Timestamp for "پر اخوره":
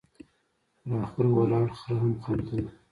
0.83-1.29